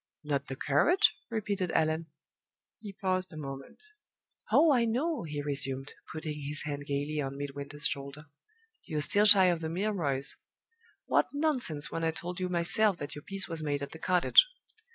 [0.23, 2.07] "Not the courage?" repeated Allan.
[2.79, 3.83] He paused a moment.
[4.51, 8.25] "Oh, I know!" he resumed, putting his hand gayly on Midwinter's shoulder.
[8.83, 10.37] "You're still shy of the Milroys.
[11.05, 14.47] What nonsense, when I told you myself that your peace was made at the cottage!"